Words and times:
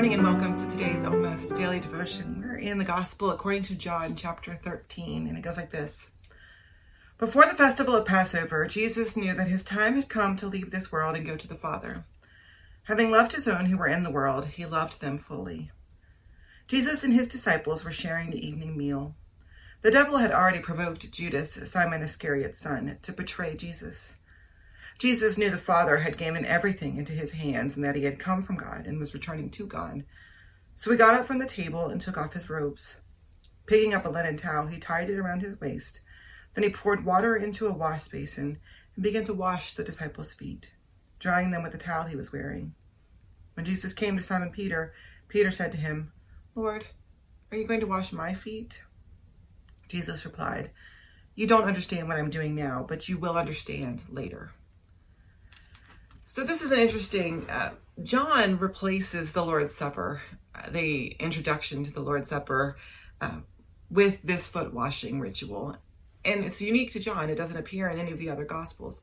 morning 0.00 0.14
and 0.14 0.22
welcome 0.22 0.56
to 0.56 0.66
today's 0.66 1.04
almost 1.04 1.54
daily 1.56 1.78
devotion. 1.78 2.42
We're 2.42 2.56
in 2.56 2.78
the 2.78 2.86
Gospel 2.86 3.32
according 3.32 3.64
to 3.64 3.74
John 3.74 4.16
chapter 4.16 4.54
13, 4.54 5.26
and 5.26 5.36
it 5.36 5.42
goes 5.42 5.58
like 5.58 5.70
this 5.70 6.08
Before 7.18 7.44
the 7.44 7.54
festival 7.54 7.94
of 7.94 8.06
Passover, 8.06 8.66
Jesus 8.66 9.14
knew 9.14 9.34
that 9.34 9.48
his 9.48 9.62
time 9.62 9.96
had 9.96 10.08
come 10.08 10.36
to 10.36 10.46
leave 10.46 10.70
this 10.70 10.90
world 10.90 11.16
and 11.16 11.26
go 11.26 11.36
to 11.36 11.46
the 11.46 11.54
Father. 11.54 12.06
Having 12.84 13.10
loved 13.10 13.32
his 13.32 13.46
own 13.46 13.66
who 13.66 13.76
were 13.76 13.88
in 13.88 14.02
the 14.02 14.10
world, 14.10 14.46
he 14.46 14.64
loved 14.64 15.02
them 15.02 15.18
fully. 15.18 15.70
Jesus 16.66 17.04
and 17.04 17.12
his 17.12 17.28
disciples 17.28 17.84
were 17.84 17.92
sharing 17.92 18.30
the 18.30 18.46
evening 18.46 18.78
meal. 18.78 19.14
The 19.82 19.90
devil 19.90 20.16
had 20.16 20.32
already 20.32 20.60
provoked 20.60 21.12
Judas, 21.12 21.52
Simon 21.70 22.00
Iscariot's 22.00 22.58
son, 22.58 22.96
to 23.02 23.12
betray 23.12 23.54
Jesus. 23.54 24.16
Jesus 25.00 25.38
knew 25.38 25.48
the 25.48 25.56
Father 25.56 25.96
had 25.96 26.18
given 26.18 26.44
everything 26.44 26.98
into 26.98 27.14
his 27.14 27.32
hands 27.32 27.74
and 27.74 27.82
that 27.82 27.96
he 27.96 28.04
had 28.04 28.18
come 28.18 28.42
from 28.42 28.56
God 28.56 28.86
and 28.86 28.98
was 28.98 29.14
returning 29.14 29.48
to 29.52 29.66
God. 29.66 30.04
So 30.74 30.90
he 30.90 30.98
got 30.98 31.14
up 31.14 31.26
from 31.26 31.38
the 31.38 31.46
table 31.46 31.86
and 31.86 31.98
took 31.98 32.18
off 32.18 32.34
his 32.34 32.50
robes. 32.50 32.98
Picking 33.64 33.94
up 33.94 34.04
a 34.04 34.10
linen 34.10 34.36
towel, 34.36 34.66
he 34.66 34.78
tied 34.78 35.08
it 35.08 35.18
around 35.18 35.40
his 35.40 35.58
waist. 35.58 36.02
Then 36.52 36.64
he 36.64 36.68
poured 36.68 37.02
water 37.02 37.34
into 37.34 37.66
a 37.66 37.72
wash 37.72 38.08
basin 38.08 38.58
and 38.94 39.02
began 39.02 39.24
to 39.24 39.32
wash 39.32 39.72
the 39.72 39.82
disciples' 39.82 40.34
feet, 40.34 40.74
drying 41.18 41.50
them 41.50 41.62
with 41.62 41.72
the 41.72 41.78
towel 41.78 42.04
he 42.04 42.14
was 42.16 42.30
wearing. 42.30 42.74
When 43.54 43.64
Jesus 43.64 43.94
came 43.94 44.16
to 44.16 44.22
Simon 44.22 44.50
Peter, 44.50 44.92
Peter 45.28 45.50
said 45.50 45.72
to 45.72 45.78
him, 45.78 46.12
Lord, 46.54 46.84
are 47.50 47.56
you 47.56 47.66
going 47.66 47.80
to 47.80 47.86
wash 47.86 48.12
my 48.12 48.34
feet? 48.34 48.82
Jesus 49.88 50.26
replied, 50.26 50.72
You 51.36 51.46
don't 51.46 51.64
understand 51.64 52.06
what 52.06 52.18
I'm 52.18 52.28
doing 52.28 52.54
now, 52.54 52.84
but 52.86 53.08
you 53.08 53.16
will 53.16 53.38
understand 53.38 54.02
later. 54.10 54.52
So 56.32 56.44
this 56.44 56.62
is 56.62 56.70
an 56.70 56.78
interesting. 56.78 57.50
Uh, 57.50 57.72
John 58.04 58.56
replaces 58.60 59.32
the 59.32 59.44
Lord's 59.44 59.74
Supper, 59.74 60.22
uh, 60.54 60.70
the 60.70 61.06
introduction 61.18 61.82
to 61.82 61.92
the 61.92 62.02
Lord's 62.02 62.28
Supper, 62.28 62.76
uh, 63.20 63.40
with 63.90 64.22
this 64.22 64.46
foot 64.46 64.72
washing 64.72 65.18
ritual, 65.18 65.76
and 66.24 66.44
it's 66.44 66.62
unique 66.62 66.92
to 66.92 67.00
John. 67.00 67.30
It 67.30 67.34
doesn't 67.34 67.56
appear 67.56 67.88
in 67.88 67.98
any 67.98 68.12
of 68.12 68.18
the 68.18 68.30
other 68.30 68.44
Gospels, 68.44 69.02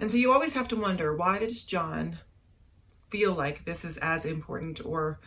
and 0.00 0.10
so 0.10 0.16
you 0.16 0.32
always 0.32 0.54
have 0.54 0.66
to 0.68 0.76
wonder 0.76 1.14
why 1.14 1.38
does 1.38 1.62
John 1.62 2.18
feel 3.08 3.34
like 3.34 3.64
this 3.64 3.84
is 3.84 3.96
as 3.98 4.24
important 4.24 4.84
or 4.84 5.20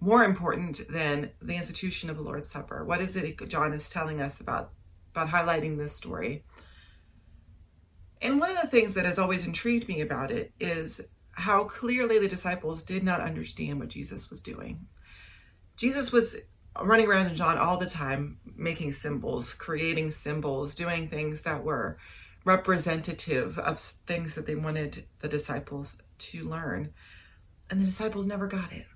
more 0.00 0.24
important 0.24 0.80
than 0.90 1.30
the 1.40 1.54
institution 1.54 2.10
of 2.10 2.16
the 2.16 2.24
Lord's 2.24 2.50
Supper? 2.50 2.84
What 2.84 3.00
is 3.00 3.14
it 3.14 3.48
John 3.48 3.72
is 3.74 3.90
telling 3.90 4.20
us 4.20 4.40
about 4.40 4.72
about 5.12 5.28
highlighting 5.28 5.78
this 5.78 5.94
story? 5.94 6.42
And 8.24 8.40
one 8.40 8.50
of 8.50 8.60
the 8.60 8.66
things 8.66 8.94
that 8.94 9.04
has 9.04 9.18
always 9.18 9.46
intrigued 9.46 9.86
me 9.86 10.00
about 10.00 10.30
it 10.30 10.50
is 10.58 11.02
how 11.32 11.64
clearly 11.64 12.18
the 12.18 12.26
disciples 12.26 12.82
did 12.82 13.04
not 13.04 13.20
understand 13.20 13.78
what 13.78 13.90
Jesus 13.90 14.30
was 14.30 14.40
doing. 14.40 14.86
Jesus 15.76 16.10
was 16.10 16.36
running 16.80 17.06
around 17.06 17.26
in 17.26 17.36
John 17.36 17.58
all 17.58 17.76
the 17.76 17.86
time, 17.86 18.38
making 18.56 18.92
symbols, 18.92 19.52
creating 19.52 20.10
symbols, 20.10 20.74
doing 20.74 21.06
things 21.06 21.42
that 21.42 21.62
were 21.62 21.98
representative 22.46 23.58
of 23.58 23.78
things 23.78 24.34
that 24.34 24.46
they 24.46 24.54
wanted 24.54 25.04
the 25.20 25.28
disciples 25.28 25.94
to 26.16 26.48
learn. 26.48 26.94
And 27.68 27.78
the 27.78 27.84
disciples 27.84 28.24
never 28.24 28.46
got 28.46 28.72
it. 28.72 28.86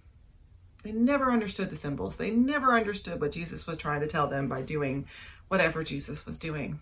They 0.84 0.92
never 0.92 1.30
understood 1.30 1.68
the 1.68 1.76
symbols. 1.76 2.16
They 2.16 2.30
never 2.30 2.72
understood 2.72 3.20
what 3.20 3.32
Jesus 3.32 3.66
was 3.66 3.76
trying 3.76 4.00
to 4.00 4.06
tell 4.06 4.26
them 4.26 4.48
by 4.48 4.62
doing 4.62 5.06
whatever 5.48 5.84
Jesus 5.84 6.24
was 6.24 6.38
doing. 6.38 6.80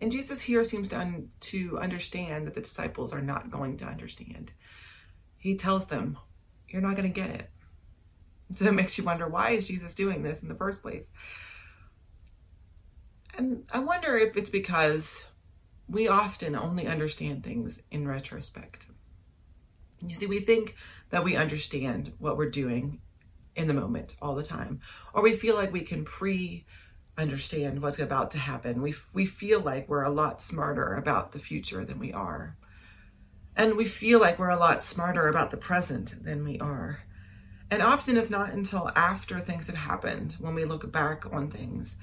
And 0.00 0.12
Jesus 0.12 0.40
here 0.40 0.62
seems 0.62 0.88
to, 0.88 0.98
un- 0.98 1.30
to 1.40 1.78
understand 1.78 2.46
that 2.46 2.54
the 2.54 2.60
disciples 2.60 3.12
are 3.12 3.22
not 3.22 3.50
going 3.50 3.76
to 3.78 3.84
understand. 3.84 4.52
He 5.38 5.56
tells 5.56 5.86
them, 5.86 6.18
You're 6.68 6.82
not 6.82 6.96
going 6.96 7.12
to 7.12 7.20
get 7.20 7.30
it. 7.30 7.50
So 8.54 8.66
it 8.66 8.74
makes 8.74 8.96
you 8.96 9.04
wonder 9.04 9.28
why 9.28 9.50
is 9.50 9.68
Jesus 9.68 9.94
doing 9.94 10.22
this 10.22 10.42
in 10.42 10.48
the 10.48 10.54
first 10.54 10.82
place? 10.82 11.12
And 13.36 13.64
I 13.72 13.80
wonder 13.80 14.16
if 14.16 14.36
it's 14.36 14.50
because 14.50 15.22
we 15.88 16.08
often 16.08 16.54
only 16.56 16.86
understand 16.86 17.42
things 17.42 17.80
in 17.90 18.06
retrospect. 18.06 18.86
You 20.00 20.14
see, 20.14 20.26
we 20.26 20.40
think 20.40 20.76
that 21.10 21.24
we 21.24 21.36
understand 21.36 22.12
what 22.18 22.36
we're 22.36 22.50
doing 22.50 23.00
in 23.56 23.66
the 23.66 23.74
moment 23.74 24.16
all 24.22 24.34
the 24.34 24.44
time, 24.44 24.80
or 25.12 25.22
we 25.22 25.36
feel 25.36 25.56
like 25.56 25.72
we 25.72 25.82
can 25.82 26.04
pre 26.04 26.64
understand 27.18 27.82
what's 27.82 27.98
about 27.98 28.30
to 28.30 28.38
happen. 28.38 28.80
We, 28.80 28.94
we 29.12 29.26
feel 29.26 29.60
like 29.60 29.88
we're 29.88 30.04
a 30.04 30.10
lot 30.10 30.40
smarter 30.40 30.94
about 30.94 31.32
the 31.32 31.38
future 31.38 31.84
than 31.84 31.98
we 31.98 32.12
are. 32.12 32.56
And 33.56 33.76
we 33.76 33.86
feel 33.86 34.20
like 34.20 34.38
we're 34.38 34.50
a 34.50 34.56
lot 34.56 34.84
smarter 34.84 35.26
about 35.26 35.50
the 35.50 35.56
present 35.56 36.24
than 36.24 36.44
we 36.44 36.60
are. 36.60 37.00
And 37.70 37.82
often 37.82 38.16
it's 38.16 38.30
not 38.30 38.52
until 38.52 38.90
after 38.94 39.38
things 39.40 39.66
have 39.66 39.76
happened, 39.76 40.36
when 40.38 40.54
we 40.54 40.64
look 40.64 40.90
back 40.90 41.30
on 41.32 41.50
things, 41.50 41.96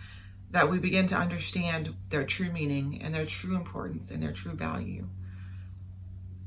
that 0.51 0.69
we 0.69 0.79
begin 0.79 1.07
to 1.07 1.17
understand 1.17 1.95
their 2.09 2.25
true 2.25 2.51
meaning 2.51 3.01
and 3.01 3.13
their 3.13 3.25
true 3.25 3.55
importance 3.55 4.11
and 4.11 4.21
their 4.21 4.33
true 4.33 4.53
value. 4.53 5.07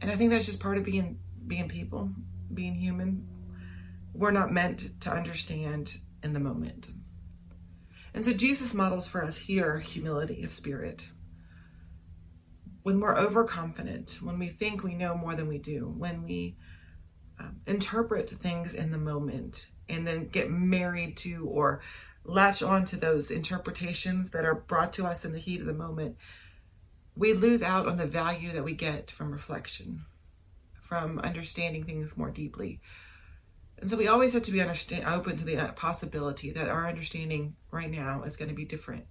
And 0.00 0.10
I 0.10 0.16
think 0.16 0.30
that's 0.30 0.46
just 0.46 0.60
part 0.60 0.78
of 0.78 0.84
being 0.84 1.18
being 1.46 1.68
people, 1.68 2.10
being 2.52 2.74
human. 2.74 3.26
We're 4.12 4.30
not 4.30 4.52
meant 4.52 5.00
to 5.00 5.10
understand 5.10 5.96
in 6.22 6.34
the 6.34 6.40
moment. 6.40 6.90
And 8.18 8.24
so 8.24 8.32
Jesus 8.32 8.74
models 8.74 9.06
for 9.06 9.22
us 9.22 9.38
here 9.38 9.78
humility 9.78 10.42
of 10.42 10.52
spirit. 10.52 11.08
When 12.82 12.98
we're 12.98 13.16
overconfident, 13.16 14.18
when 14.20 14.40
we 14.40 14.48
think 14.48 14.82
we 14.82 14.96
know 14.96 15.16
more 15.16 15.36
than 15.36 15.46
we 15.46 15.58
do, 15.58 15.94
when 15.96 16.24
we 16.24 16.56
um, 17.38 17.60
interpret 17.68 18.28
things 18.28 18.74
in 18.74 18.90
the 18.90 18.98
moment 18.98 19.68
and 19.88 20.04
then 20.04 20.26
get 20.26 20.50
married 20.50 21.16
to 21.18 21.46
or 21.46 21.80
latch 22.24 22.60
on 22.60 22.84
to 22.86 22.96
those 22.96 23.30
interpretations 23.30 24.30
that 24.30 24.44
are 24.44 24.64
brought 24.66 24.92
to 24.94 25.06
us 25.06 25.24
in 25.24 25.30
the 25.30 25.38
heat 25.38 25.60
of 25.60 25.68
the 25.68 25.72
moment, 25.72 26.16
we 27.14 27.34
lose 27.34 27.62
out 27.62 27.86
on 27.86 27.98
the 27.98 28.06
value 28.08 28.50
that 28.50 28.64
we 28.64 28.74
get 28.74 29.12
from 29.12 29.30
reflection, 29.30 30.04
from 30.82 31.20
understanding 31.20 31.84
things 31.84 32.16
more 32.16 32.32
deeply, 32.32 32.80
and 33.80 33.88
so 33.88 33.96
we 33.96 34.08
always 34.08 34.32
have 34.32 34.42
to 34.42 34.52
be 34.52 34.60
understand, 34.60 35.04
open 35.06 35.36
to 35.36 35.44
the 35.44 35.56
uh, 35.56 35.72
possibility 35.72 36.50
that 36.52 36.68
our 36.68 36.88
understanding 36.88 37.54
right 37.70 37.90
now 37.90 38.22
is 38.22 38.36
going 38.36 38.48
to 38.48 38.54
be 38.54 38.64
different 38.64 39.04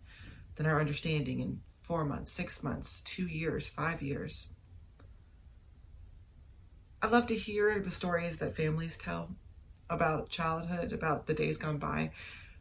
than 0.55 0.65
our 0.65 0.79
understanding 0.79 1.39
in 1.39 1.61
four 1.81 2.03
months, 2.03 2.31
six 2.31 2.63
months, 2.63 3.01
two 3.01 3.27
years, 3.27 3.67
five 3.67 4.01
years. 4.01 4.47
I 7.01 7.07
love 7.07 7.27
to 7.27 7.35
hear 7.35 7.79
the 7.79 7.89
stories 7.89 8.39
that 8.39 8.55
families 8.55 8.97
tell 8.97 9.29
about 9.89 10.29
childhood, 10.29 10.91
about 10.91 11.27
the 11.27 11.33
days 11.33 11.57
gone 11.57 11.77
by, 11.77 12.11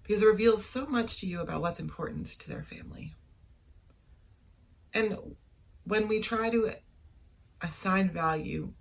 because 0.02 0.22
it 0.22 0.26
reveals 0.26 0.64
so 0.64 0.86
much 0.86 1.16
to 1.18 1.26
you 1.26 1.40
about 1.40 1.60
what's 1.60 1.80
important 1.80 2.26
to 2.26 2.48
their 2.48 2.62
family. 2.62 3.14
And 4.94 5.18
when 5.84 6.06
we 6.06 6.20
try 6.20 6.50
to 6.50 6.72
assign 7.62 8.10
value 8.10 8.72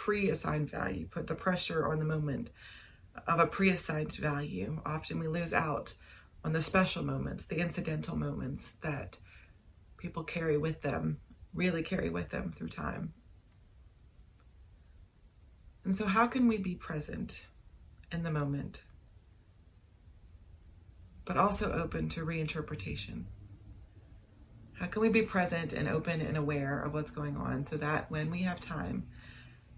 pre-assigned 0.00 0.70
value, 0.70 1.06
put 1.06 1.26
the 1.26 1.34
pressure 1.34 1.86
on 1.86 1.98
the 1.98 2.06
moment 2.06 2.48
of 3.26 3.38
a 3.38 3.46
pre-assigned 3.46 4.14
value. 4.14 4.80
Often 4.86 5.18
we 5.18 5.28
lose 5.28 5.52
out 5.52 5.92
on 6.42 6.54
the 6.54 6.62
special 6.62 7.04
moments, 7.04 7.44
the 7.44 7.58
incidental 7.58 8.16
moments 8.16 8.78
that 8.80 9.18
people 9.98 10.24
carry 10.24 10.56
with 10.56 10.80
them, 10.80 11.18
really 11.52 11.82
carry 11.82 12.08
with 12.08 12.30
them 12.30 12.50
through 12.50 12.70
time. 12.70 13.12
And 15.84 15.94
so, 15.94 16.06
how 16.06 16.26
can 16.26 16.48
we 16.48 16.56
be 16.56 16.76
present 16.76 17.44
in 18.10 18.22
the 18.22 18.30
moment, 18.30 18.84
but 21.26 21.36
also 21.36 21.72
open 21.72 22.08
to 22.08 22.24
reinterpretation? 22.24 23.24
How 24.78 24.86
can 24.86 25.02
we 25.02 25.10
be 25.10 25.20
present 25.20 25.74
and 25.74 25.86
open 25.88 26.22
and 26.22 26.38
aware 26.38 26.80
of 26.80 26.94
what's 26.94 27.10
going 27.10 27.36
on 27.36 27.64
so 27.64 27.76
that 27.76 28.10
when 28.10 28.30
we 28.30 28.40
have 28.44 28.60
time, 28.60 29.06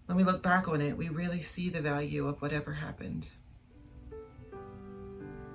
when 0.06 0.16
we 0.16 0.24
look 0.24 0.42
back 0.42 0.68
on 0.68 0.80
it, 0.80 0.96
we 0.96 1.08
really 1.08 1.42
see 1.42 1.68
the 1.68 1.80
value 1.80 2.26
of 2.26 2.40
whatever 2.42 2.72
happened. 2.72 3.30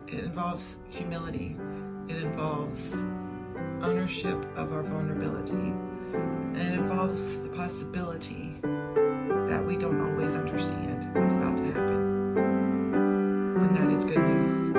It 0.07 0.23
involves 0.23 0.77
humility, 0.89 1.57
it 2.07 2.17
involves 2.17 2.93
ownership 3.81 4.37
of 4.55 4.71
our 4.71 4.83
vulnerability, 4.83 5.53
and 5.53 6.57
it 6.57 6.73
involves 6.73 7.41
the 7.41 7.49
possibility 7.49 8.57
that 8.61 9.63
we 9.65 9.77
don't 9.77 9.99
always 10.09 10.35
understand 10.35 11.09
what's 11.13 11.33
about 11.35 11.57
to 11.57 11.65
happen. 11.65 12.37
And 13.57 13.75
that 13.75 13.91
is 13.91 14.05
good 14.05 14.19
news. 14.19 14.76